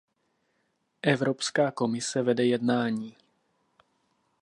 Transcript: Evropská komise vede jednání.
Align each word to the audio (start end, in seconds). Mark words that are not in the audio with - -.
Evropská 1.01 1.71
komise 1.71 2.21
vede 2.21 2.45
jednání. 2.45 3.15